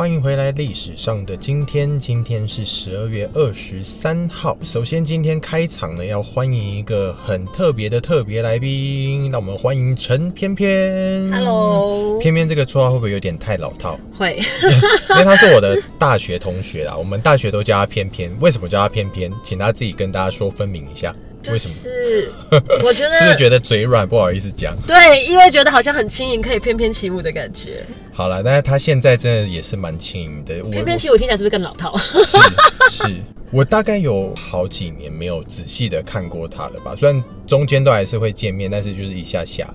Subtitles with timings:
[0.00, 0.50] 欢迎回来。
[0.52, 4.56] 历史上的今天，今天是十二月二十三号。
[4.62, 9.30] 首先，今天开场呢，要欢迎一个很特别的特别来宾。
[9.30, 11.30] 那我们欢迎陈翩翩。
[11.30, 13.98] Hello，偏偏这个绰号会不会有点太老套？
[14.16, 14.40] 会，
[15.10, 18.34] 因为他是我的大学同学啦，我们大学都叫他翩翩。
[18.40, 19.30] 为什么叫他翩翩？
[19.44, 21.14] 请他自己跟大家说分明一下。
[21.42, 21.74] 就为什么？
[21.74, 22.32] 是
[22.84, 24.76] 我觉得 是不是觉得嘴软，不好意思讲？
[24.86, 27.84] 对，因为觉得好像很轻盈，可以翩翩起舞的感觉。
[28.12, 30.60] 好了，但是他现在真的也是蛮轻盈的。
[30.70, 31.96] 翩翩起舞听起来是不是更老套？
[31.98, 32.38] 是
[32.90, 33.16] 是，
[33.50, 36.94] 我大概有好几年没有仔细的看过他了吧？
[36.96, 39.72] 虽然中间都还是会见面，但是就是一下下，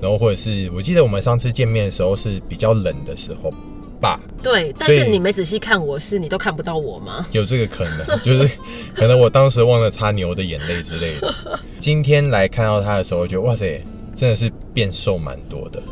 [0.00, 3.52] 然后或者是我记得我们上次见面的时候是比较冷的时候
[4.00, 7.26] 吧，对，但是你没仔细看我是，你都看不到我吗？
[7.32, 8.50] 有这个可能， 就是
[8.94, 11.34] 可能我当时忘了擦牛的眼泪之类的。
[11.78, 13.82] 今天来看到他的时候，觉得哇塞，
[14.14, 15.82] 真的是变瘦蛮多的。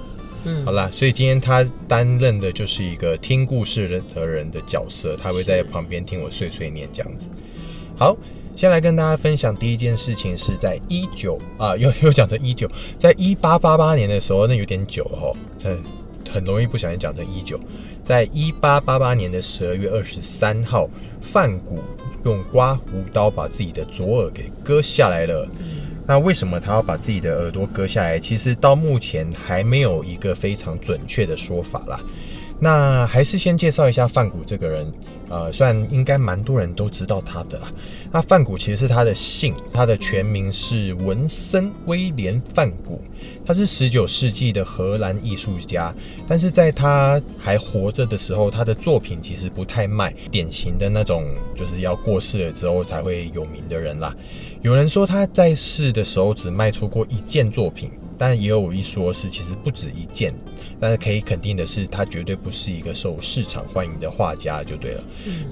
[0.44, 7.28] 嗯好，啦，所以今天他担任的就是一个听故事的人的角色，他会在旁边听我碎碎念这样子。
[7.98, 8.16] 好，
[8.54, 15.32] 先来跟大家分享第一件事情，是在一九啊，又 又讲成一九，在一八八八年的时候，那有点久了哈，
[15.64, 15.82] 很
[16.32, 17.58] 很容易不小心讲成一九。
[18.06, 20.88] 在一八八八年的十二月二十三号，
[21.20, 21.80] 范谷
[22.24, 25.44] 用刮胡刀把自己的左耳给割下来了。
[26.06, 28.16] 那为什么他要把自己的耳朵割下来？
[28.20, 31.98] 其实到目前还没有一个非常准确的说法啦。
[32.58, 34.92] 那还是先介绍一下范谷这个人，
[35.28, 37.70] 呃，虽然应该蛮多人都知道他的啦。
[38.10, 43.02] 那范谷其实是他的姓，他的全名是文森威廉范谷，
[43.44, 45.94] 他是十九世纪的荷兰艺术家。
[46.26, 54.14] 但是在他还活着的时候，他的作品其实不太卖，典型的那种就是要过世了之后才会有名的人啦。
[54.62, 60.32] 有人说他在世的时候只卖出过一件作品，但也有一说是其实不止一件。
[60.78, 65.02] 但是可以肯定的是，他绝对不是一个受市场欢迎的画家，就对了。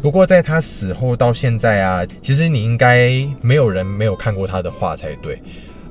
[0.02, 5.40] 不过在他死后到现在啊，其实你应该没有人没有看过他的画才对。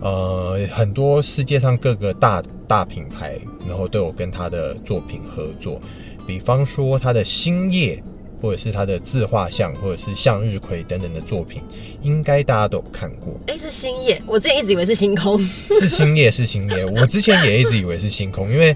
[0.02, 5.82] 呃，很多世界上各个大大品牌，然后都有跟他的作品合作，
[6.28, 8.04] 比方说他的星夜，
[8.44, 11.62] 或者是他的自画像，或者是向日葵等等的作品，
[12.02, 13.40] 应该大家都有看过。
[13.48, 15.40] 哎，是星夜，我之前一直以为是星空。
[15.80, 16.86] 是星夜，是星夜。
[16.86, 18.76] 我之前也一直以为是星空，因为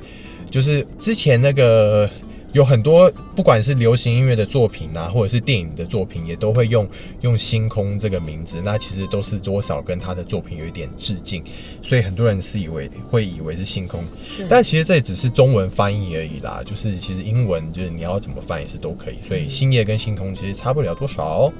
[0.50, 2.10] 就是之前那个
[2.54, 6.88] 有很多不管是流行音乐的作品啊，或者是电影的作品，也都会用
[7.22, 8.62] 用星空这个名字。
[8.64, 11.44] 那其实都是多少跟他的作品有一点致敬，
[11.82, 14.04] 所以很多人是以为会以为是星空，
[14.50, 16.62] 但其实这只是中文翻译而已啦。
[16.66, 21.52] 就是其实英文就是你要怎么翻也是都可以，所以星夜跟星空其实差不了多少。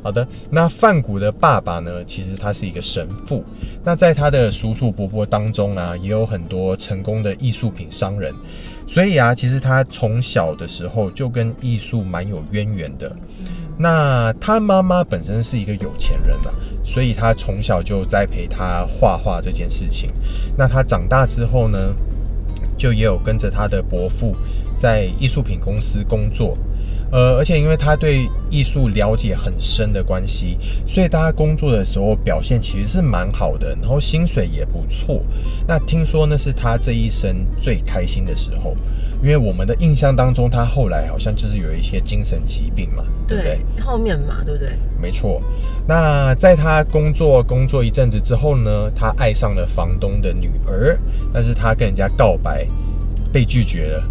[0.00, 2.04] 好的，那范谷的爸爸呢？
[2.04, 3.44] 其实他是一个神父。
[3.82, 8.32] 那在他的叔叔伯伯当中啊，也有很多成功的艺术品商人。
[8.88, 13.14] 所以啊，其实他从小的时候就跟艺术蛮有渊源的。
[13.76, 16.50] 那他妈妈本身是一个有钱人啊，
[16.82, 20.10] 所以他从小就栽培他画画这件事情。
[20.56, 21.94] 那他长大之后呢，
[22.78, 24.34] 就也有跟着他的伯父
[24.78, 26.56] 在艺术品公司工作。
[27.10, 35.22] 呃，而且因为他对艺术了解很深的关系，所以大家工作的时候表现其实是蛮好的，然后薪水也不错。
[35.66, 38.74] 那听说那是他这一生最开心的时候，
[39.22, 43.58] 因为我们的印象当中，他后来好像就是有一些精神疾病嘛，对不对？
[43.76, 44.70] 对，后面嘛，对不对？
[45.00, 45.42] 没错。
[45.86, 50.98] 那在他工作工作一阵子之后呢，他爱上了房东的女儿，
[51.32, 52.66] 但是他跟人家告白，
[53.32, 54.02] 被拒绝了。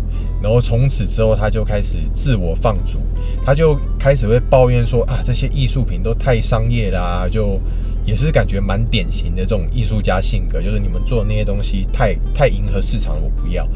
[0.47, 2.99] 然后从此之后，他就开始自我放逐，
[3.45, 7.59] 他就开始会抱怨说啊，这些艺术品都太商业啦、就
[8.05, 13.67] 也是感觉蛮典型的这种艺术家性格，就是你们做的那些东西太太迎合市场了，我不要。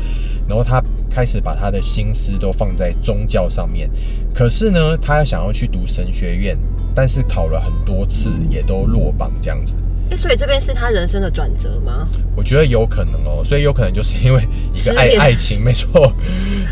[0.47, 3.91] 然后他开始把他的心思都放在宗教上面，
[4.33, 6.57] 可是呢，他想要去读神学院，
[6.95, 9.73] 但是考了很多次也都落榜这样子。
[10.11, 12.07] 哎，所以这边是他人生的转折吗？
[12.35, 14.43] 我觉得有可能哦，所以有可能就是因为
[14.73, 16.13] 一个爱爱情，没错，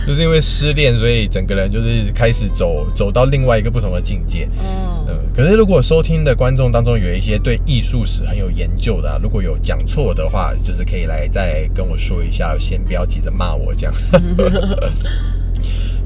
[0.05, 4.45] 就是因为失恋，所以整个人就是开始走走到另外一个不同的境界。
[4.57, 13.93] 哦，嗯，可是如果收听的观众当中有一些对艺术史很有研究的、啊，如果有讲错的话，就是可以来再跟我说一下，先不要急着骂我这样。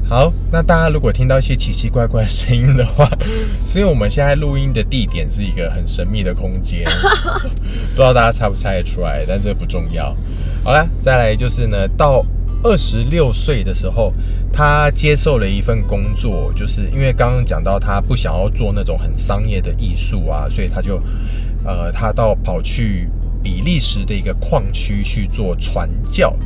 [0.06, 3.08] 好，那大家如果听到一些奇奇怪怪的声音的话，
[3.66, 6.84] 是因为我们现在录音的地点是一个很神秘的空间，
[7.90, 10.14] 不知道大家猜不猜得出来，但这不重要。
[10.62, 12.24] 好了，再来就是呢，到
[12.62, 14.12] 二十六岁的时候，
[14.52, 21.02] 他接受了一份工作，就是因为刚刚讲到他不想要做那种很商业的艺术啊，所以他就
[21.64, 23.08] 呃，他到跑去
[23.42, 26.36] 比利时的一个矿区去做传教。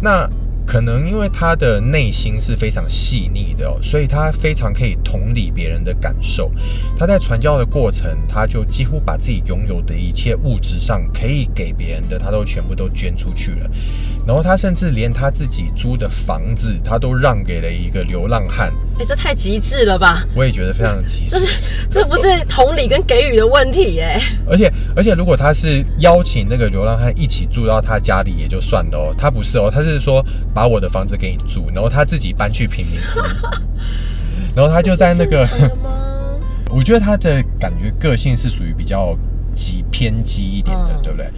[0.00, 0.28] 那
[0.68, 6.52] 可能因为他的内心是非常细腻的哦，所以他非常可以同理别人的感受。
[6.98, 13.70] 他在传教的过程，他就几乎把自己拥有的一切物质上可以给别人的，他都全部都捐出去了。
[14.26, 18.70] 然后他甚至连他自己租的房子，他都让给了一个流浪汉。
[18.98, 20.22] 哎，这太极致了吧？
[20.34, 21.30] 我也觉得非常极致。
[21.30, 21.60] 这是
[21.90, 24.20] 这不是同理跟给予的问题耶。
[24.46, 30.22] 而且而且，如果他是邀请那个流浪汉一起住到他家里也就算了哦，他不是哦，他是说
[30.58, 33.20] 把我的房子给你住，然后他自己搬去贫民窟，
[34.56, 35.46] 然后他就在那个。
[36.74, 39.16] 我觉得他的感觉个性是属于比较
[39.54, 41.30] 极偏激一点的，对不对？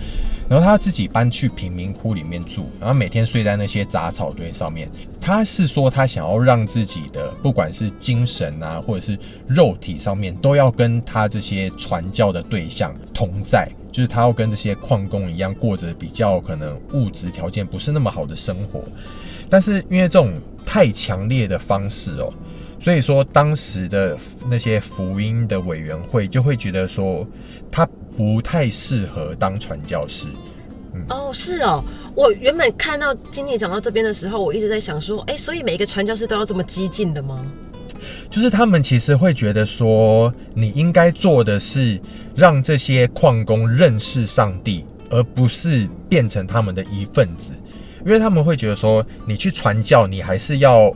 [0.48, 4.90] 然后他自己搬去贫民窟里面住，然后每天睡在那些杂草堆上面。
[5.20, 18.82] 他是说他想要让自己的不管是精神啊，或者是肉体上面，都要跟他这些传教的对象同在，就是他要跟这些矿工一样，过着比较可能物质条件不是那么好的生活。
[19.48, 20.32] 但是因为这种
[20.64, 22.32] 太强烈的方式哦。
[22.82, 24.16] 所以说，当时的
[24.48, 27.26] 那些福音的委员会就会觉得说，
[27.70, 30.28] 他不太适合当传教士。
[31.10, 31.84] 哦，是哦。
[32.14, 37.44] 我原本看到经理讲到这边的时候，我一直在想说，哎，所以每一个传教士都要这么激进的吗？
[38.30, 42.00] 就是他们其实会觉得说，你应该做的是
[42.34, 47.52] 让这些矿工认识上帝，而不是变成他们的一份子。
[48.06, 50.90] 因为他们会觉得说，你去传教，你还是要。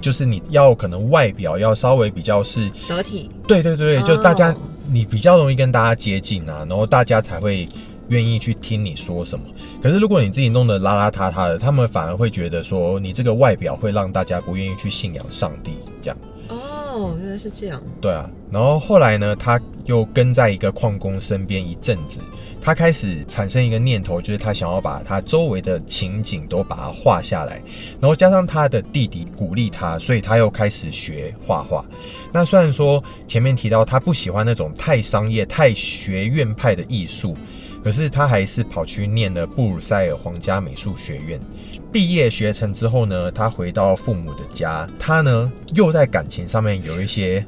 [0.00, 4.52] 就是你要可能外表要稍微比较是得体，对对对就大家
[4.90, 7.64] 你比较容易跟大家接近啊，然后大家才会
[8.12, 9.44] 愿意去听你说什么。
[9.82, 15.72] 可是如果你自己弄得邋邋遢遢的，他们反而会觉得说你这个外表会让大家不愿意去信仰上帝
[16.02, 16.18] 这样。
[16.48, 17.82] 哦，原来是这样。
[18.02, 22.18] 对啊，然后后来呢，他又跟在一个矿工身边一阵子。
[22.64, 27.60] 他开始产生一个念头，就是他想要把他周围的情景都把它画下来，
[27.98, 31.84] 然后加上他的弟弟鼓励他，所以他又开始学画画。
[32.32, 37.36] 那虽然说前面提到他不喜欢那种太商业、太学院派的艺术，
[37.82, 41.40] 可是他还是跑去念了布鲁塞尔皇家美术学院。
[41.90, 47.44] 毕业学成之后呢，他回到父母的家，他呢又在感情上面有一些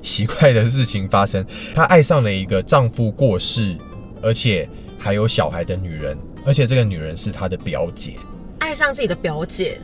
[0.00, 1.44] 奇怪的事情发生，
[1.74, 3.76] 他爱上了一个丈夫过世。
[4.24, 4.68] 而且
[5.00, 8.14] 还有小孩的女人，而且这个女人是他的表姐，
[8.60, 9.80] 爱上自己的表姐。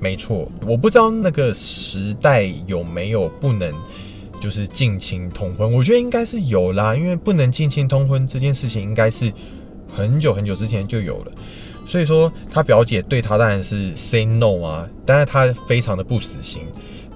[0.00, 3.70] 没错，我不知道那个时代有没有不能
[4.42, 9.32] 就是近亲通婚，我觉得应该是有啦，因为不能近亲通婚这件事情应该是
[9.96, 11.30] 很久很久之前就有了。
[11.86, 16.62] 所以说他表姐对他当然是 say no 啊，但是他非常的不死心，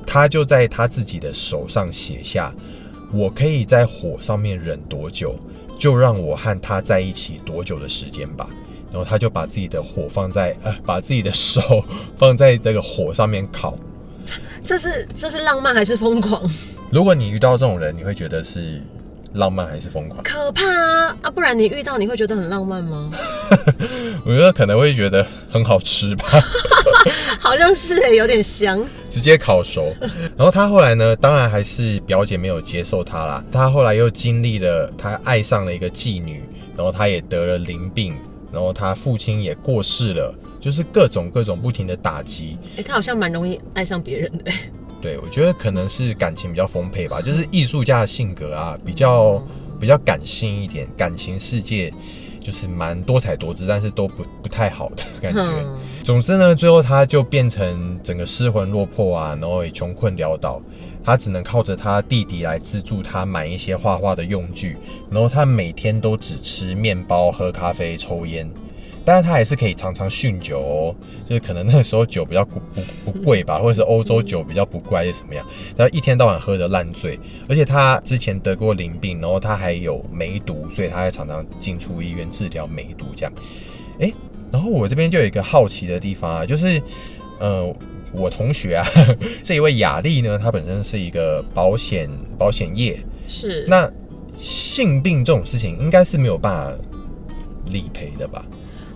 [0.07, 2.55] 他就在他自己的手上写下：
[3.13, 5.37] 我可以在火上面忍多久。
[5.79, 8.49] 就让我和他在一起多久的时间吧。
[8.91, 11.85] 然后他就把自己的火放在呃，把自己的手
[12.17, 13.77] 放在这个火上面烤。
[14.65, 16.51] 这是这是浪漫还是疯狂？
[16.91, 18.81] 如果你遇到这种人，你会觉得是
[19.35, 20.23] 浪漫还是疯狂？
[20.23, 21.17] 可怕啊！
[21.23, 23.11] 啊，不然你遇到你会觉得很浪漫吗？
[24.25, 26.25] 我觉得可能会觉得很好吃吧。
[27.41, 29.95] 好像是有点香，直接烤熟。
[30.37, 33.45] 然后他后来呢，当然还是表姐没有接受他啦。
[33.51, 36.43] 他后来又经历了，他爱上了一个妓女，
[36.77, 38.17] 然后他也得了淋病，
[38.53, 42.57] 然后他父亲也过世了，就是各种各种不停的打击。
[42.79, 44.51] 哎，他好像蛮容易爱上别人的。
[45.01, 49.43] 对，我觉得可能是感情比较丰沛吧，就是艺术家的性格啊，比较
[49.81, 51.93] 比较感性一点，感情世界。
[52.39, 55.43] 就是蛮多彩多姿，但是都不不太好的感觉。
[56.05, 60.63] 总之呢，最后他就变成整个失魂落魄啊，然后也穷困潦倒，
[61.05, 64.77] 他只能靠着他弟弟来资助他买一些画画的用具，
[65.11, 68.49] 然后他每天都只吃面包、喝咖啡、抽烟。
[69.07, 70.95] 但是他还是可以常常酗酒哦，
[71.25, 75.47] 就是可能那个时候酒比较不不不贵吧， 或者是欧洲酒比较不贵，还是什么样？
[75.79, 77.17] 他一天到晚喝的烂醉，
[77.49, 83.33] 而且他之前得过淋病，然后他还有梅毒，所以他还常常进出医院治疗梅毒这样。
[84.01, 84.13] 哎，
[84.51, 86.83] 然后我这边就有一个好奇的地方啊，就是
[87.39, 87.73] 呃，
[88.13, 88.85] 我同学啊，
[89.43, 92.99] 这一位雅丽呢，她本身是一个保险保险业，
[93.29, 93.89] 是那
[94.37, 96.85] 性病这种事情应该是没有办法
[97.67, 98.45] 理赔的吧？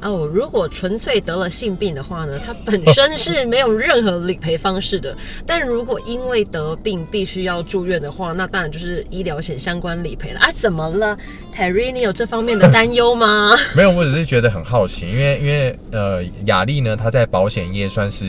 [0.02, 5.14] 哦，如果纯粹得了性病的话呢，它本身是没有任何理赔方式的。
[5.46, 10.50] 但如果因为得病必须要住院的话，那当然就是医疗险相关理赔了啊。
[10.52, 11.16] 怎么了
[11.54, 11.92] ，Terry？
[11.92, 13.50] 你有这方面的担忧吗？
[13.74, 18.24] 没有，我只是觉得很好奇，因为因为呃，雅丽呢，她在保险业算是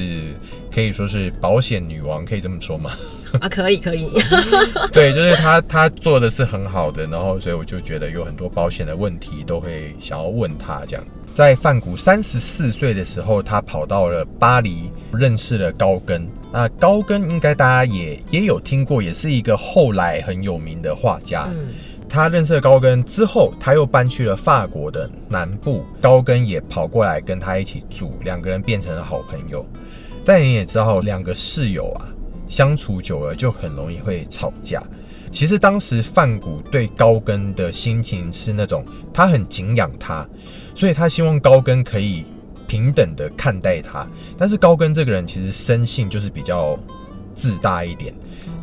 [0.74, 2.92] 可以说是保险女王，可以这么说吗？
[3.40, 4.10] 啊，可以可以。
[4.92, 11.06] 对，就是她她做的是很好的，然后所以我就觉得有很多保险的问题都会想要问她这样。
[11.34, 16.28] 在范谷三十四岁的时候，他跑到了巴黎，认识了高更。
[16.52, 21.48] 那高更应该大家也也有听过，也是一个后来很有名的画家。
[21.54, 21.70] 嗯，
[22.10, 29.66] 他认识了高更之后，他又搬去了法国的南部，高更也跑过来跟他一起住，两个人变成了好朋友。
[30.26, 32.12] 但你也知道，两个室友啊，
[32.50, 34.84] 相处久了就很容易会吵架。
[35.32, 38.84] 其实当时范谷对高更的心情是那种，
[39.14, 40.28] 他很敬仰他，
[40.76, 42.26] 所以他希望高更可以
[42.68, 44.08] 平等的看待他。
[44.38, 46.78] 但是高更这个人其实生性就是比较
[47.34, 48.14] 自大一点，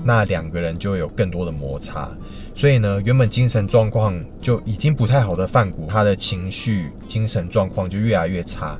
[0.05, 2.11] 那两个人就会有更多的摩擦。
[2.55, 8.77] 所以呢，原本精神状况就已经不太好的范谷，他的情绪、精神状况就越来越差。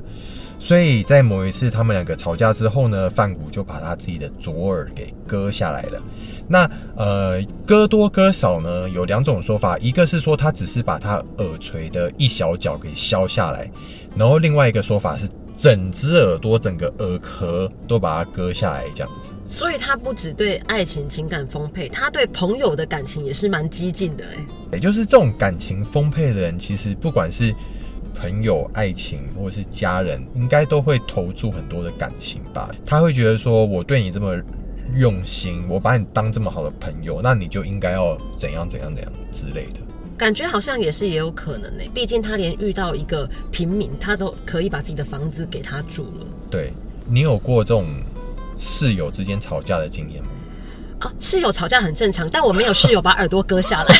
[0.59, 6.01] 所以在某一次他们两个吵架之后呢，范谷就把他自己的左耳给割下来了。
[6.47, 13.71] 那呃，割多割少呢，有两种说法，一个是说他只是把他耳垂的一小角给削下来，
[14.15, 19.33] 然后另外一个说法是整只耳朵、整个耳壳都把它割下来这样子。
[19.47, 24.45] 所以他不只对爱情情感丰沛，他对朋友的感情也是蛮激进的哎。
[24.73, 27.53] 也就是这种感情丰沛的人，其实不管是
[28.19, 32.69] 朋友、爱情或者是家人，应该都会投注很多的感情吧。
[32.85, 34.35] 他会觉得说，我对你这么
[34.93, 39.79] 用心，我把你当这么好的朋友，那你就应该要怎样怎样怎样之类的。
[40.17, 46.25] 感觉好像也是也有可能呢，毕竟他连遇到一个平民，他都可以把自己的房子给他住了。
[46.51, 46.73] 对
[47.07, 47.85] 你有过这种
[48.57, 50.29] 室友之间吵架的经验吗？
[50.99, 53.95] 啊，室友吵架很正常，但我没有室友把耳朵割下来。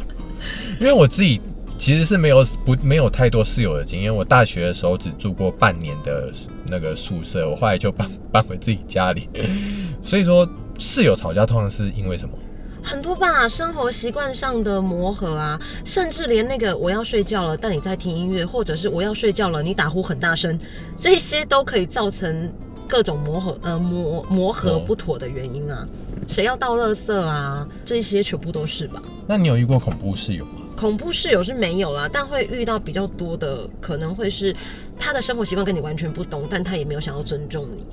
[0.78, 1.40] 因为我自己
[1.86, 6.32] 其实是没有不没有太多室友的经验，我大学的时候只住过半年的
[6.66, 9.28] 那个宿舍，我后来就搬 搬回自己家里。
[10.02, 10.44] 所以说
[10.80, 12.36] 室友吵架通常是因为什么？
[12.82, 20.58] 很多吧，生活习惯上的磨合啊，甚至连那个我要睡觉了，但你在听音乐，或者是我要睡觉了，你打呼很大声，
[20.98, 22.52] 这些都可以造成
[22.88, 25.86] 各种磨合呃磨磨合哦不妥的原因啊。
[26.26, 29.00] 谁要倒垃圾啊，这些全部都是吧。
[29.28, 30.55] 那你有遇过恐怖室友吗？
[30.76, 34.54] 恐怖室友是没有啦，但会遇到比较多的，可能会是
[34.98, 37.84] 他的生活习惯跟你完全不同，但他也没有想要尊重你。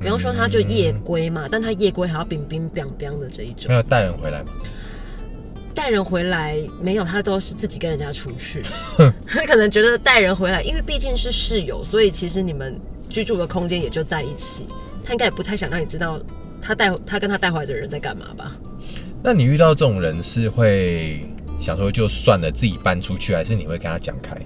[0.00, 3.74] 比方说，他就夜归嘛，但他夜归还要冰冰冰冰的这一种没。
[3.74, 4.48] 有带人回来吗？
[5.74, 8.62] 带人回来没有，他都是自己跟人家出去。
[9.26, 12.78] 他 可能觉得带人回来，因为毕竟是室友，所以其实你们
[13.08, 14.66] 居住的空间也就在一起。
[15.04, 16.18] 他应该也不太想让你知道
[16.62, 18.56] 他带他跟他带回来的人在干嘛吧？
[19.22, 21.26] 那你遇到这种人是会
[21.64, 24.36] 想说就算了，自己搬出去，还是你会跟他讲开？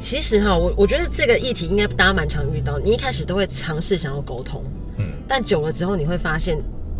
[0.00, 2.78] 其实哈，我我觉得这个议题应该大家蛮常遇到。
[2.78, 4.62] 你一开始都会尝试想要沟通，
[4.98, 6.56] 嗯，但久了之后你会发现，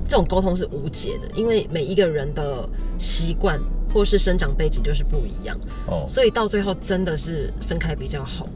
[0.09, 2.69] 这种沟通是无解的，因为每一个人的
[2.99, 3.61] 习惯
[3.95, 5.57] 或是生长背景就是不一样，
[5.87, 8.49] 哦所以到最后真的是分开比较好。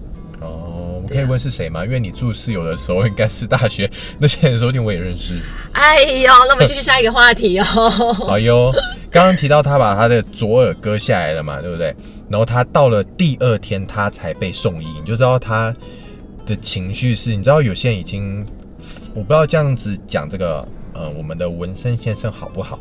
[0.45, 1.85] 哦，我可以问是谁吗？
[1.85, 5.41] 因为你住室友的时候，应该是大学那些人，说不定我也认识。
[5.73, 7.65] 哎呦，那我们继续下一个话题哦。
[8.27, 8.73] 好哟，
[9.11, 11.95] 刚刚提到他把他的左耳割下来了嘛，对不对？
[12.29, 15.75] 然后他到了第二天，他才被送医，你就知道他
[16.47, 18.45] 的情绪是，你知道有些人已经，
[19.15, 22.79] 我不知道这样子讲这个，呃，我们的文森先生好不好？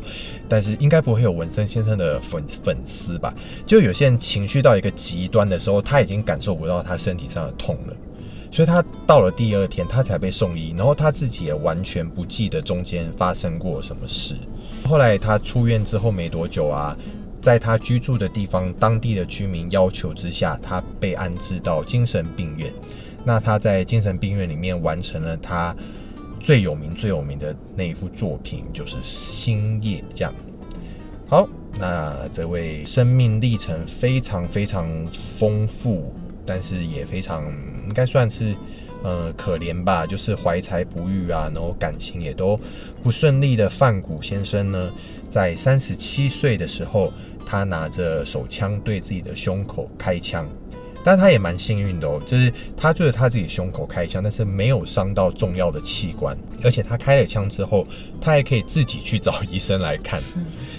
[0.48, 3.34] 但是应该不会有文森先生的粉粉丝吧？
[3.66, 7.96] 就有些人情绪到一个极端的时候，他已经感受不到他身体上的痛了。
[8.50, 14.36] 所以他到了第二天，他才被送医，然后他自己也完全不记得中间发生过什么事。
[14.84, 16.96] 后来他出院之后没多久啊，
[17.40, 22.72] 在他居住的地方，当地的居民要求之下，他被安置到精神病院。
[23.24, 25.74] 那他在精神病院里面完成了他
[26.44, 30.34] 最有名、最有名的那一幅作品，就是《星夜》这样。
[31.26, 31.48] 好，
[31.80, 36.12] 那这位生命历程非常非常丰富，
[36.44, 37.44] 但是也非常
[37.88, 38.54] 应该算是
[39.02, 42.60] 呃可怜吧，就是怀才不遇啊，然后感情也都
[43.02, 44.92] 不顺利的范谷先生呢，
[45.30, 47.10] 在三十七岁的时候，
[47.46, 50.46] 他拿着手枪对自己的胸口开枪。
[51.04, 57.86] 但他也蛮幸运的哦，就是他对着他自己胸口开枪，但是没有伤到重要的器官，而且他开了枪之后，
[58.20, 60.22] 他还可以自己去找医生来看。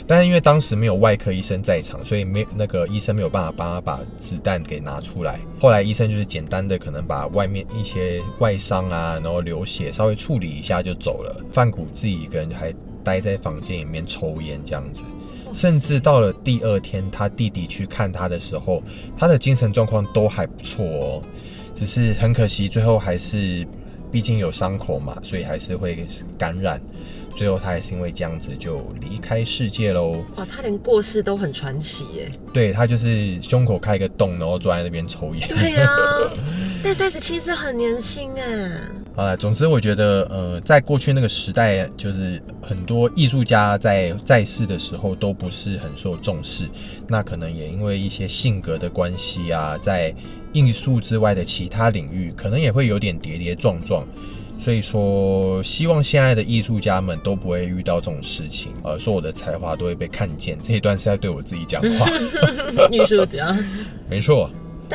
[0.07, 5.39] 但是因为当时没有外科医生在场，所以没那个医生没有办法帮他把子弹给拿出来。
[5.59, 11.39] 后来医生就是简单的可能把外面一些外伤啊，然后流血稍微处理一下就走了。
[11.51, 15.03] 范谷自己一个人还待在房间里面抽烟这样子。
[15.53, 18.83] 甚至到了第二天，他弟弟去看他的时候，
[19.15, 21.21] 他的精神状况都还不错哦，
[21.75, 23.65] 只是很可惜，最后还是
[24.11, 26.05] 毕竟有伤口嘛，所以还是会
[26.37, 26.81] 感染。
[27.35, 30.23] 最后他还是因为这样子就离开世界喽。
[30.37, 32.31] 哇，他连过世都很传奇耶。
[32.53, 35.45] 对他就是胸口开一个洞，然后坐在那边抽烟。
[35.49, 35.91] 对啊，
[36.81, 38.79] 但三十七岁很年轻啊。
[39.15, 46.67] 好了，总之我觉得，呃，在过去那个时代，就是很多艺术家在在世的时候都不是很受重视。
[47.07, 50.13] 那可能也因为一些性格的关系啊，在
[50.51, 54.05] 艺术之外的其他领域，可能也会有点跌跌撞撞。
[54.59, 60.57] 所以说，希望现在的艺术家们都不会遇到这种事情，呃，说我的才华都会被看见。
[60.61, 62.05] 这一段是在对我自己讲话。
[62.91, 63.57] 艺术家，
[64.09, 64.49] 没错。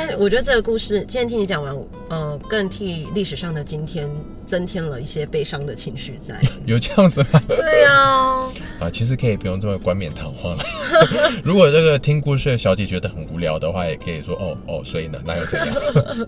[0.09, 1.77] 但我觉得这个故事，今天听你讲完，
[2.09, 4.09] 呃，更替历史上的今天
[4.47, 6.41] 增添了一些悲伤的情绪在。
[6.65, 7.43] 有这样子吗？
[7.49, 8.51] 对啊。
[8.81, 10.57] 啊，其实可以不用这么冠冕堂皇。
[11.45, 15.77] 如果这个听故事的小姐觉得很无聊的话，也可以说哦哦，所以呢，那又怎样？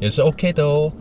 [0.00, 0.93] 也是 OK 的哦。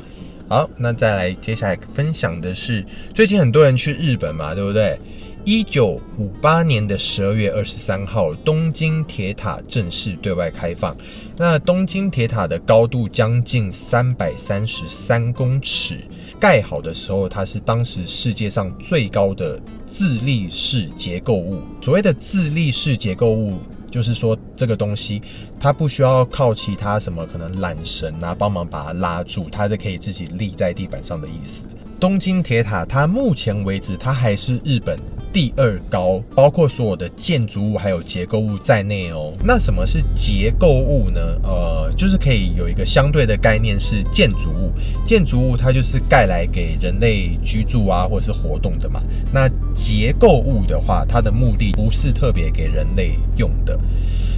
[0.48, 4.98] 好，那再来接下来分享的是，最近很多人去日本嘛，对不对？
[5.44, 10.96] 一九五八年的十二月二十三号，东京铁塔正式对外开放。
[11.36, 16.00] 那东京铁塔的高度将近三百三十三公尺，
[16.40, 21.60] 盖好的时候，它是当时世界上最高的自立式结构物。
[21.82, 25.20] 所谓的自立式结构物，就是说这个东西
[25.60, 31.64] 它不需要靠其他什么可能缆绳啊帮忙把它拉住，它就可以自己立在地板上的意思。
[32.00, 35.00] 东京铁塔，它目前为止，它还是日本
[35.34, 39.34] 第二高，包括所有的建筑物还有结构物在内哦。
[39.44, 41.22] 那什么是结构物呢？
[41.44, 44.72] 呃，就是可以有一个相对的概念是建筑物。
[45.06, 49.02] 建筑物它就是盖来给人类居住啊，或者是活动的嘛。
[49.34, 53.80] 那结构物的话，它的目的不是特别给人类用的。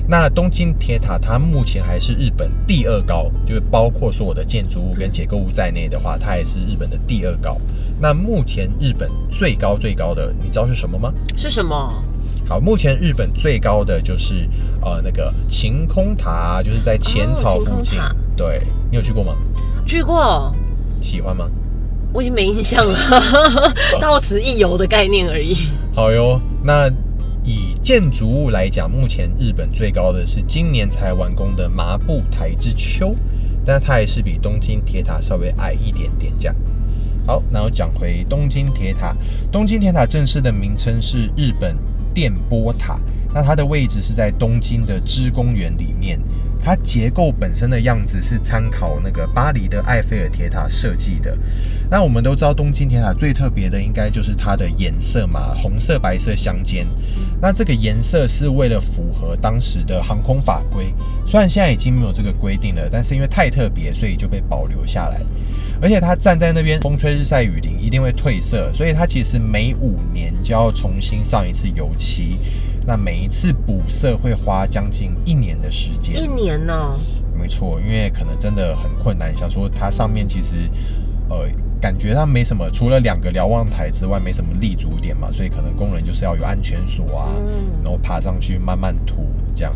[0.05, 7.57] 那东京铁塔它目前还是日本第二高，就是包括所有的建筑物跟结构物在内的话，它也是日本的第二高。
[8.03, 11.13] 那目前日本最高最高的，你知道是什么吗？
[11.37, 12.03] 是什么？
[12.45, 14.45] 好，目前日本最高的就是
[14.81, 17.97] 呃那个晴空塔，就是在浅草附近。
[18.35, 19.33] 对，你有去过吗？
[19.85, 20.51] 去过。
[21.01, 21.49] 喜欢吗？
[22.11, 22.99] 我已经没印象了，
[24.01, 25.55] 到此一游的概念而已。
[25.95, 26.91] 好哟，那。
[27.45, 33.13] 以建筑物来讲，目前日本最高的是今年才完工的麻布台之丘，
[33.65, 36.55] 但它还是比东京铁塔稍微矮一点点这样。
[37.25, 39.15] 好，然后讲回东京铁塔，
[39.51, 41.75] 东京铁塔正式的名称是日本
[42.13, 42.99] 电波塔，
[43.33, 46.19] 那它的位置是在东京的芝公园里面。
[46.65, 51.37] 它结构本身的样子是参考那个巴黎的埃菲尔铁塔设计的。
[51.91, 56.87] 那我们都知道东京铁塔最特别的应该就是它的颜色嘛，红色白色相间。
[57.41, 60.93] 那这个颜色是为了符合当时的航空法规，
[61.27, 65.19] 虽然现在已经没有这个规定了，但是因为太特别，所以就被保留下来。
[65.83, 72.37] 而且它站在那边，风吹日晒雨淋，一定会褪色，所以它其实每五年就要重新上一次油漆。
[72.87, 76.97] 那每一次补色会花将近一年的时间，一年呢？
[77.37, 79.35] 没错，因为可能真的很困难。
[79.35, 80.55] 想说它上面其实，
[81.27, 81.49] 呃，
[81.81, 89.73] 感觉它没什么，除了两个瞭望台之外，没什么立足点嘛，所以可能工人就是要有安全锁啊，嗯然后爬上去慢慢涂这样。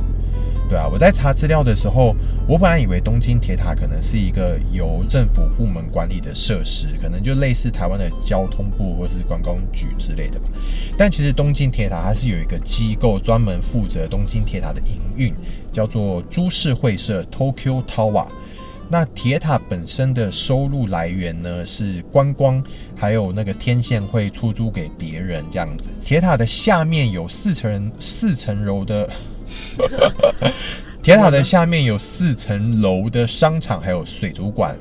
[0.70, 2.14] 对啊，我在查资料的时候，
[2.46, 10.50] 我本来以为东京铁塔可能是一个由政府部门管理的设施，可能就类似台湾的交通部或是观光局之类的吧。
[10.98, 15.34] 但其实东京铁塔它是有一个机构专门负责东京铁塔的营运，
[15.72, 18.28] 叫做株式会社 Tokyo Tower。
[18.90, 22.62] 那铁塔本身的收入来源呢是观光，
[22.94, 25.88] 还有那个天线会出租给别人这样子。
[26.04, 29.10] 铁塔的下面有四层四层楼的。
[31.02, 34.76] 铁塔的下面有四层楼的商场，还有水族馆，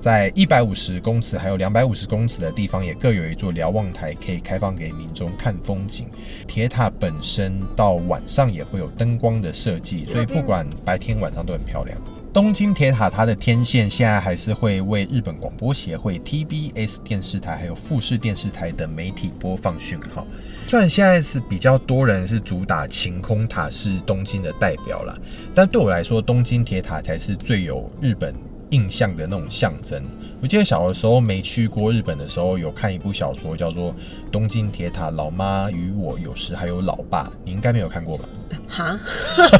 [0.00, 6.06] 在一百五十公尺还有两百五十公尺的地方，也各有一座瞭望台，可以开放给民众看风景。
[6.46, 11.98] 铁塔本身到晚上也会有灯光的设计，所以不管白天晚上都很漂亮。
[12.32, 20.26] 东京铁塔它的天线现在还是会为日本广播协会、TBS 电视台还有富士电视台等媒体播放讯号。
[20.72, 25.14] 虽然现在是比较多人是主打晴空塔是东京的代表了，
[25.54, 28.34] 但对我来说，东京铁塔才是最有日本
[28.70, 30.02] 印象的那种象征。
[30.40, 33.90] 我记得小的时候没去过日本的时候，有看一部小说叫做
[34.30, 38.24] 《东京铁塔老妈与我有时还有老爸》，你应该没有看过吧？
[38.66, 38.98] 哈？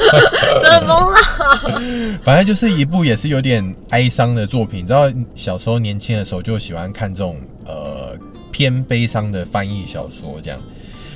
[0.64, 1.78] 什么啦？
[2.24, 4.80] 反正就是一部也是有点哀伤的作品。
[4.80, 8.16] 你知道小时候年轻的时候就喜欢看这种呃
[8.50, 10.58] 偏悲伤的翻译小说这样。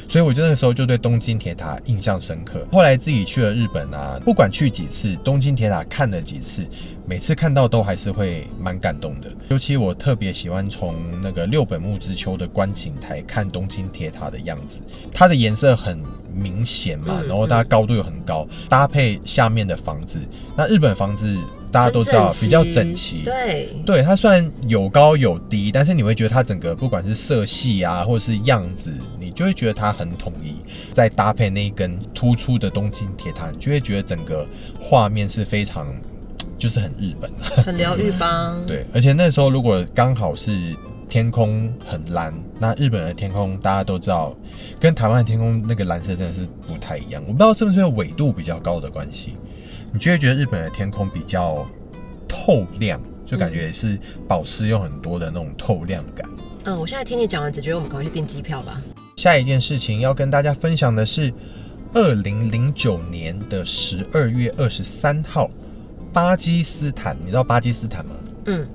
[0.09, 2.67] 所以我就那个时候就对东京铁塔印象深刻。
[2.73, 6.65] 后来自己去了日本啊，不管去几次，东京铁塔看了几次，
[7.07, 9.31] 每次看到都还是会蛮感动的。
[9.49, 14.79] 尤其我特别喜欢从那个六本木之丘的观景台看东京铁塔的样子，
[15.13, 16.01] 它的颜色很
[16.33, 20.19] 明显嘛，嗯然后它高度又很高，搭配下面的房子，
[20.57, 21.37] 那日本房子
[21.77, 30.55] 大家都知道比较整齐，对，对，它虽然有高有低，但是你会觉得它整个不管是色系啊，或者是样子，你就会觉得它很统一。
[30.95, 34.47] 再搭配那一根突出的东京铁塔，你就会觉得整个
[34.81, 35.95] 画面是非常，
[36.59, 37.31] 就是很日本。
[37.63, 40.51] 很疗愈吧？，对，而且那时候如果刚好是
[41.11, 44.35] 天空很蓝，那日本的天空大家都知道，
[44.81, 47.23] 跟台湾的天空那个蓝色真的是不太一样。
[47.27, 49.35] 我不知道是不是因为纬度比较高的关系，
[49.97, 51.67] 你就会觉得日本的天空比较
[52.29, 56.29] 透亮，就感觉是保湿有很多的那种透亮感。
[56.65, 58.79] 嗯，我现在听你讲完，只觉得我们赶快去订机票吧。
[59.17, 61.33] 下一件事情要跟大家分享的是，
[61.95, 65.51] 二零零九年的十二月二十三号，
[66.13, 68.13] 巴基斯坦，你知道巴基斯坦吗？
[68.45, 68.69] 嗯，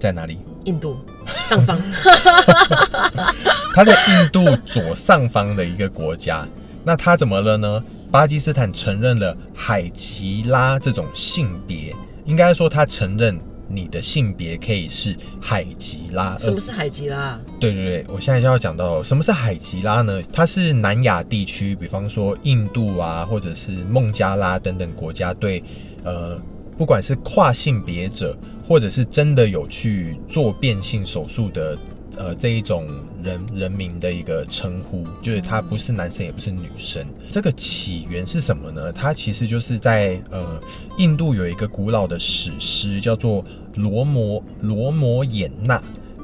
[0.00, 0.38] 在哪里？
[0.64, 1.04] 印度
[1.44, 1.78] 上方
[3.76, 6.48] 它在印度左上方的一个国家。
[6.82, 7.84] 那它怎么了呢？
[8.12, 11.96] 巴基斯坦承认了海吉拉这种性别，
[12.26, 16.36] 应该说他承认你的性别可以是海吉拉。
[16.36, 17.40] 什么是海吉拉？
[17.58, 20.20] 对对对，我现在就要讲到什么是海吉拉呢？
[20.30, 25.64] 它是南亚地区，比方说印度啊，或者是孟加拉等等国家对
[26.04, 26.38] 呃，
[26.76, 31.78] 不管是跨性别者，或者是真的有去做变性手术的。
[32.16, 32.86] 呃，这一种
[33.22, 37.04] 人人民的一个称呼，就是他不是男生也不是女生。
[37.30, 38.92] 这个起源是什么呢？
[38.92, 40.60] 它其实就是在呃
[40.98, 43.42] 印度有一个古老的史诗，叫做
[43.76, 45.78] 《罗摩罗摩衍那》。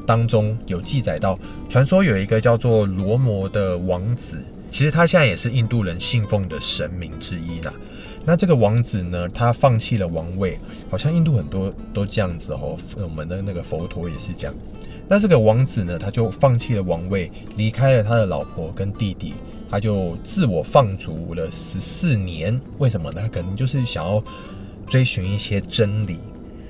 [0.06, 7.74] 当中有记载到，传说有一个叫做罗摩的王子，其实他现在也是印度人信奉的神明之一啦。
[8.24, 10.58] 那这个王子呢，他放弃了王位，
[10.90, 12.78] 好像印度很多都这样子哦。
[12.96, 14.54] 我们的那个佛陀也是这样。
[15.08, 19.32] 那这个王子呢，他就放弃了王位，离开了他的老婆跟弟弟，
[19.70, 22.60] 他就自我放逐了十四年。
[22.76, 23.22] 为什么呢？
[23.22, 24.22] 他可能就是想要
[24.86, 26.18] 追寻一些真理。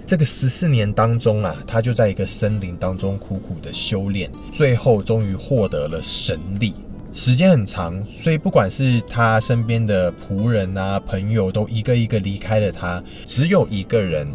[0.06, 6.72] 这个十四年当中啊，他就在一个森林当中苦苦的修炼，最后终于获得了神力。
[7.12, 14.28] 时间很长，所以不管是他身边的仆人啊、朋友，都一个一个离开了他，只有一个人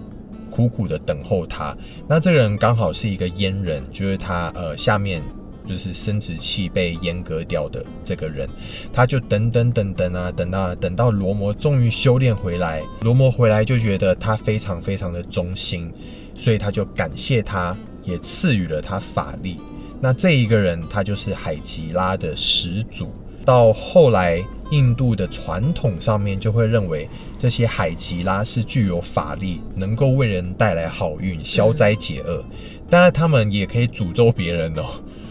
[0.54, 1.76] 苦苦的等候他。
[2.08, 5.20] 那这个人刚好是一个阉人，就是他呃下面
[5.66, 8.48] 就是生殖器被阉割掉的这个人，
[8.94, 15.92] 他就等等等等啊，等到等到罗摩终于修炼回来，罗摩回来就觉得他非常非常的忠心，
[16.36, 19.58] 所以他就感谢他，也赐予了他法力。
[20.00, 23.12] 那这一个人，他就是海吉拉的始祖。
[23.46, 24.42] 到后来，
[24.73, 27.07] 印度的传统上面就会认为
[27.38, 32.43] 这些海吉拉是具有法力，能够为人带来好运、消灾解厄。
[32.89, 34.86] 当然，他们也可以诅咒别人哦，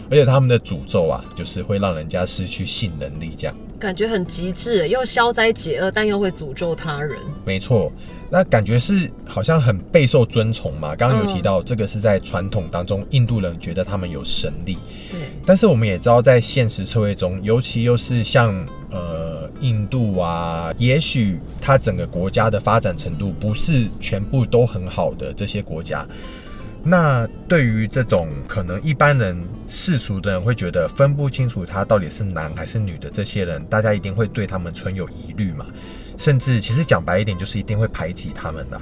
[0.09, 3.55] 而且他们的诅咒啊，就是会让人家失去性能力，这样。
[3.79, 7.19] 感觉很极致，又消灾解厄，但又会诅咒他人。
[7.43, 7.91] 没错，
[8.29, 10.95] 那感觉是好像很备受尊崇嘛。
[10.95, 14.77] 刚刚有提到，这个是在传统当中，印度人觉得他们有神力。
[15.11, 18.55] 对，但是我们也知道，在现实社会中，尤其又是像
[18.89, 26.07] 呃印度啊，也许它整个国家的发展程度不是全部都很好的这些国家，
[26.85, 35.65] 那对于这种可能一般人世俗的人会觉得分不清楚他到底是男还是女的这些人，大家一定会对他们存有疑虑嘛，
[36.17, 38.81] 甚至其实讲白一点，就是一定会排挤他们的。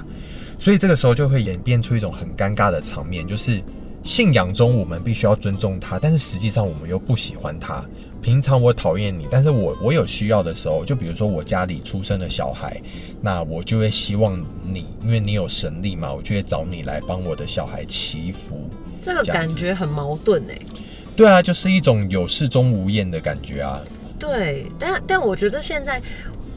[0.58, 3.62] 所以这个时候就会演变出一种很尴尬的场面，就是
[4.02, 7.84] 信仰中我们必须要尊重他，但是实际上我们又不喜欢他。
[8.20, 12.80] 平常我讨厌你，但是我我有需要的时候，就比如说我家里出生的小孩，
[13.20, 18.68] 那我就会希望你，因为你有神力嘛，我就会找你来帮我的小孩祈福。
[19.00, 20.58] 这个感觉很矛盾哎。
[21.16, 23.82] 对啊，就是一种有事中无厌的感觉啊。
[24.18, 26.00] 对，但但我觉得现在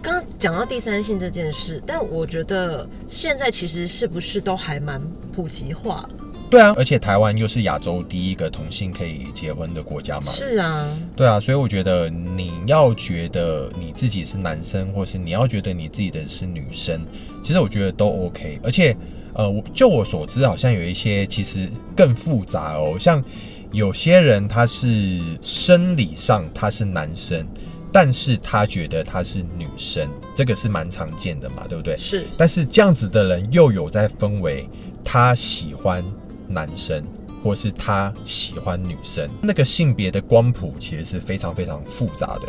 [0.01, 6.09] 刚刚讲到第三性这件事，但我觉得现在其实是不是都还蛮普及化了？
[6.49, 10.31] 对啊，而且台湾又是亚洲第一个同性可以结婚的国家嘛。
[10.31, 17.01] 是啊，对啊，所以我觉得你要觉得你自己是男生，或是你要觉得你自己的是女生，
[17.43, 18.59] 其实我觉得都 OK。
[18.63, 18.95] 而且，
[19.33, 23.23] 呃，我就我所知，好像有一些其实更复杂哦，像
[23.71, 27.45] 有些人他是生理上他是男生，
[27.91, 31.97] 但是他觉得他是女生，这个是蛮常见的嘛，对不对？
[31.97, 34.69] 是但是这样子的人又有在分为
[35.03, 36.03] 他喜欢
[36.47, 37.03] 男生，
[37.43, 42.47] 或是他喜欢女生，那个性别的光谱其实是非常非常复杂的。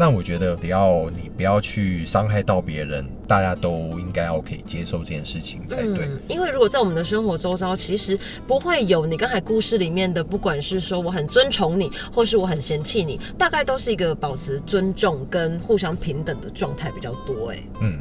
[0.00, 6.06] 那我觉得只要你不要去伤害到别人，大家都应该要可以接受这件事情才对。
[6.06, 17.50] 嗯，因为如果在我们的生活周遭，其实不会有你刚才故事里面的，不管是说我很尊崇你，或是我很嫌弃你，大概都是一个保持尊重跟互相平等的状态比较多。
[17.50, 17.98] 哎，嗯，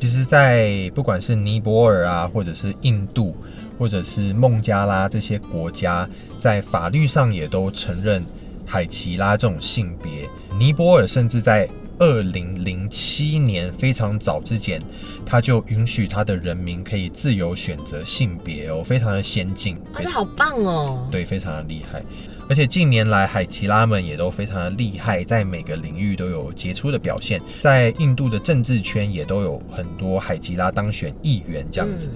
[0.00, 3.34] 其实，在不管是尼泊尔啊，或者是印度，
[3.80, 6.06] 或者是孟加拉这些国家，
[6.38, 8.22] 在法律上也都承认
[8.66, 10.28] 海奇拉这种性别。
[10.58, 11.66] 尼泊尔甚至在
[11.98, 14.82] 二零零七年非常早之前，
[15.24, 21.08] 他就允许他的人民可以自由选择性别哦，非常的先进，啊，这好棒哦！
[21.10, 22.02] 对，非常的厉害。
[22.50, 27.40] 而且近年来，海奇拉们也都非常的厉害，在每个领域都有杰出的表现。
[27.60, 32.10] 在印度的政治圈也都有很多海奇拉当选议员这样子。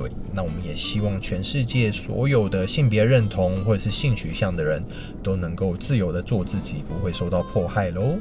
[0.00, 4.82] 对，那我们也希望全世界所有的性别认同或者是性取向的人
[5.22, 8.16] 都能够自由的做自己，不会受到迫害喽。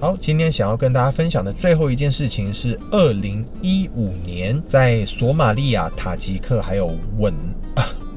[0.00, 6.86] 好，今天想要跟大家分享的最后一件事情是，二零一五年在索马利亚、塔吉克还有
[7.18, 7.34] 文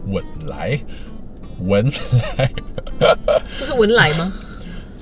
[0.08, 0.80] 文莱
[1.60, 1.92] 文
[2.38, 2.52] 莱，
[3.60, 4.32] 不是文莱吗？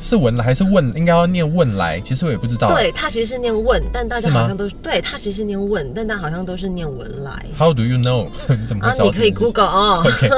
[0.02, 0.92] 是文来还是问？
[0.96, 2.68] 应该要念问来，其实我也不知道。
[2.70, 7.46] 对，它其实是念问，但大家好像都对，它其实是念问，但大家好像都是念文来。
[7.58, 8.28] How do you know？
[8.48, 8.94] 你 怎么啊？
[9.02, 10.04] 你可以 Google 哦。
[10.06, 10.30] OK，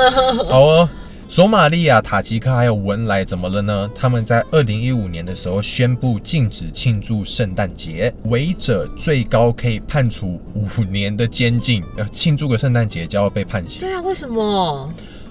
[0.50, 0.90] 好哦。
[1.30, 3.90] 索马利亚、塔吉克还有文莱怎么了呢？
[3.96, 11.82] 他们在二零一五年的时候宣布禁止庆祝圣诞节，违者最高可以判处五年的监禁。
[11.96, 13.80] 呃，庆祝个圣诞节就要被判刑？
[13.80, 14.90] 对啊，为什么？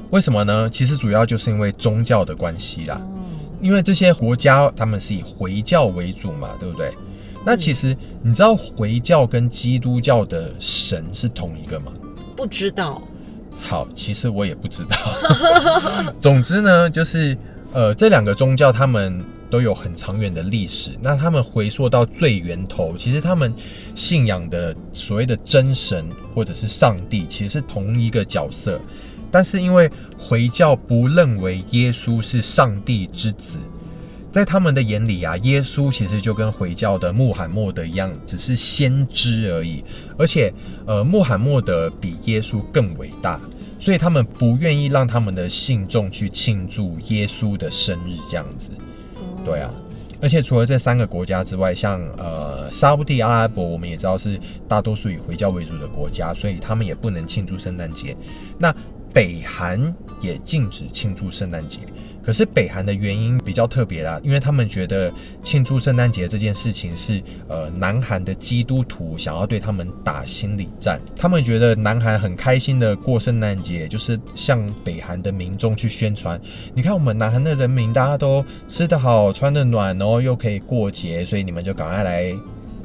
[0.08, 0.70] 为什么呢？
[0.70, 2.98] 其实主要就是因为宗教的关系啦。
[3.60, 6.90] 因为这些国家他们是以回教为主嘛，对不对？
[7.44, 11.92] 那其实你知道回教跟基督教的神是同一个吗？
[12.36, 13.02] 不知道。
[13.62, 14.96] 好，其实我也不知道。
[16.20, 17.36] 总之呢，就是
[17.72, 20.92] 呃，这两个宗教他们都有很长远的历史。
[21.00, 23.52] 那他们回溯到最源头，其实他们
[23.94, 28.80] 信仰的所谓的真神或者是上帝，其实是同一个角色。
[29.30, 33.58] 但是因为回教不认为耶稣是上帝之子，
[34.32, 39.84] 在他们的眼里啊，耶稣其实就跟回教的穆罕默德一样，只是先知而已。
[40.16, 40.52] 而且，
[40.86, 43.40] 呃，穆罕默德比耶稣更伟大，
[43.78, 48.70] 所以他们不愿意让他们的信众去庆祝耶稣的生日这样子。
[49.44, 49.70] 对啊，
[50.20, 54.38] 而且除了这三个国家之外，像呃沙地阿拉伯，我们也知道是
[54.68, 58.16] 大多数以回教为主的国家，所以他们也不能庆祝圣诞节。
[58.58, 58.72] 那
[59.12, 59.92] 北韩
[60.22, 61.80] 也禁止庆祝圣诞节，
[62.22, 76.40] 可是北韩的原因比较特别啦，因为他们觉得庆祝圣诞节这件事情是呃南韩的基督徒想要对他们打心理战，他们觉得南韩很开心的过圣诞节，就是向北韩的民众去宣传，
[76.72, 82.32] 你看我们南韩的人民大家都吃得好，穿得暖，然后又可以过节，所以你们就赶快来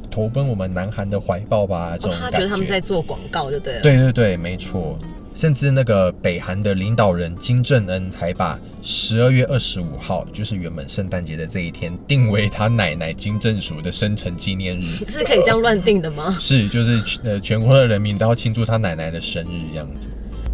[0.09, 1.95] 投奔我们南韩的怀抱吧。
[1.99, 3.81] 这种他觉得他们在做广告，就对了。
[3.81, 4.97] 对对对，没错。
[5.35, 14.85] 甚至那个北韩的领导人金正恩还把十二月二十五号，就是原本圣诞节的这一天，定为他奶奶金正淑的生辰纪念日。
[15.05, 16.35] 是可以这样乱定的吗？
[16.39, 20.07] 是，就是呃，全国的人民都要庆祝他奶奶的生日这样子。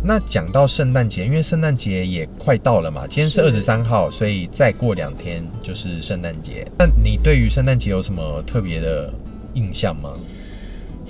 [0.04, 6.65] 那讲到圣诞节，因为圣诞节也快到了嘛，今天是二十三号，所以再过两天就是圣诞节。
[6.80, 9.13] 那你对于圣诞节有什么特别的
[9.54, 10.13] 印象吗？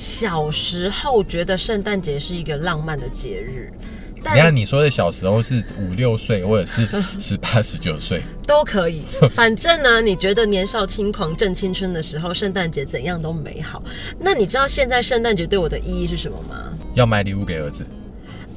[0.02, 3.72] 小时候觉得圣诞节是一个浪漫的节日，
[4.16, 6.88] 你看你说的小时候是五六岁，或者是
[7.20, 9.04] 十八十九岁都可以。
[9.30, 13.84] 反正呢，你觉得年少轻狂正青春的时候，圣诞节怎样都美好。
[14.18, 16.74] 那你知道现在圣诞节对我的意义是什么吗？
[16.96, 17.86] 要买礼物给儿子。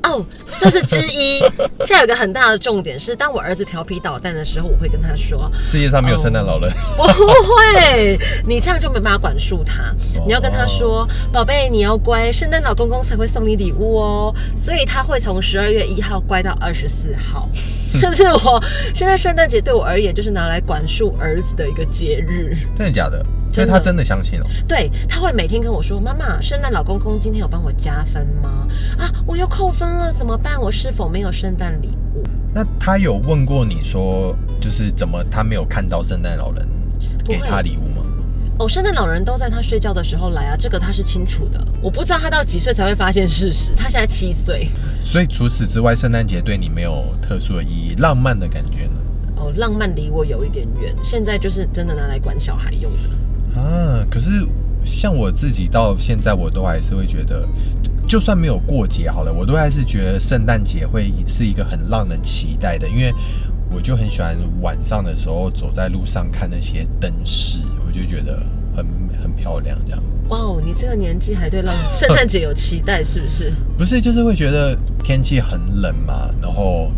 [0.05, 0.25] 哦，
[0.59, 1.41] 这是之一。
[1.85, 6.71] 现在有个很大的重点是，当我儿子调皮捣蛋的时候，我会跟他说：世界上没有圣诞老人。
[6.97, 9.91] 不会，你这样就没办法管束他。
[10.27, 14.35] 你要跟他说：宝贝，你要乖，圣诞老公公才会送你礼物哦。
[14.57, 17.49] 所以他会从十二月一号乖到二十四号。
[18.01, 22.57] 这是我现在圣诞节对我而言，就是拿来管束儿子的一个节日。
[22.77, 23.25] 真的假的？
[23.53, 24.45] 所以他真的相信哦。
[24.67, 28.67] 对，他会每天跟我说：“妈妈，圣诞老公公今天有帮我加分吗？
[28.99, 30.61] 啊，我又扣分了，怎么办？
[30.61, 36.67] 我是否没有圣诞礼物？”那他有问过你说，就是怎么他没有看到圣诞老人
[37.25, 37.94] 给他礼物吗？
[38.57, 41.67] 哦，圣诞老人都在他睡觉的时候来啊，这个他是清楚的。
[41.83, 44.69] 我不知道他到几岁才会发现事实，他现在七岁。
[45.03, 49.01] 所以除此之外，圣诞节对你没有特殊的意义，浪漫的感觉呢？
[49.37, 53.61] 哦，浪漫离我有一点远，现在就是真的拿来管小孩用的。
[53.61, 54.47] 啊，可是
[54.85, 57.45] 像我自己到现在，我都还是会觉得，
[58.07, 63.13] 就算没有过节好了，我都还是觉得圣诞节会是一个很让人期待的，因为。
[63.75, 68.39] 我就很喜欢晚上的时候走在路上看那些灯饰，我就觉得
[68.75, 68.87] 很
[69.21, 70.03] 很漂亮，这样。
[70.29, 73.53] 哇哦，你这个年纪还对浪圣诞节有期待，是不是？
[73.77, 76.89] 不是，就是会觉得天气很冷嘛，然后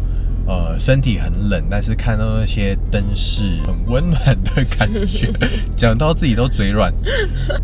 [0.46, 5.32] 呃身体很冷，但是看到那些灯饰很温暖的感觉，
[5.74, 6.92] 讲到自己都嘴软。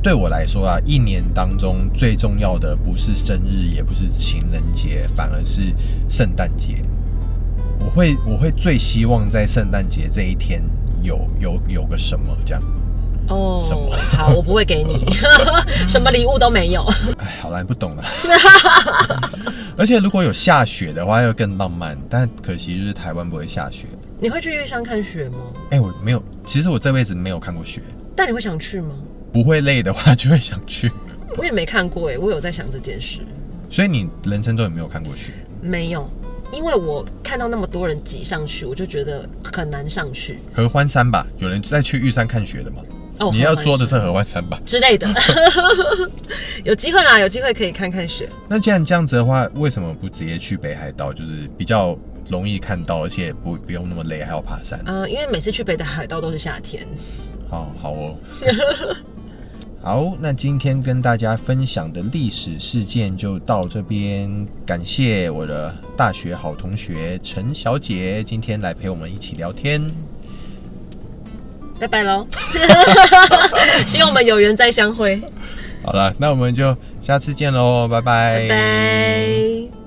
[0.02, 5.72] 对我来说啊，一年当中最重要的不是生日，也不是情人节，反而是
[6.08, 6.82] 圣诞节。
[7.84, 10.62] 我会我会最希望在圣诞节这一天
[11.02, 12.62] 有有有个什么这样。
[13.28, 15.06] 哦什么，好，我不会给你，
[15.88, 16.82] 什么礼物都没有。
[17.18, 18.04] 哎，好啦，你不懂了。
[19.76, 21.96] 而且如果有下雪的话，又更浪漫。
[22.10, 23.86] 但可惜就是台湾不会下雪。
[24.20, 25.38] 你会去玉山看雪吗？
[25.70, 27.80] 哎、我没有，其实我这辈子没有看过雪。
[28.14, 28.94] 但你会想去吗？
[29.32, 30.90] 不会累的话，就会想去。
[31.36, 33.18] 我也没看过哎，我有在想这件事。
[33.70, 35.32] 所以你人生中有没有看过雪？
[35.62, 36.10] 没有，
[36.52, 40.38] 因为我看到那么多人挤上去，我就觉得很难上去。
[40.54, 41.26] 合欢山吧？
[41.38, 42.82] 有人在去玉山看雪的吗？
[43.18, 44.60] 哦，你要说的是合欢山吧？
[44.66, 45.08] 之类的，
[46.64, 48.28] 有机会啦，有机会可以看看雪。
[48.48, 51.12] 那既然这样子的话，为什么不直接去北海道？
[51.12, 51.96] 就是比较
[52.28, 54.78] 容易看到，而且不不用那么累，还要爬山。
[54.84, 56.86] 呃，因为每次去北海道都是夏天。
[57.48, 58.16] 好好哦。
[59.84, 69.82] 好，那今天跟大家分享的历史事件就到这边，感谢我的大学好同学陈小姐今天来陪我们一起聊天。
[71.80, 72.24] 拜拜喽！
[73.84, 75.20] 希望我们有缘再相会。
[75.82, 78.46] 好了，那我们就下次见喽，拜拜。
[78.46, 79.81] 拜拜。